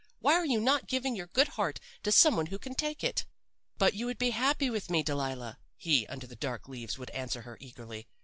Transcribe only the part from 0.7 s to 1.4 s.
giving your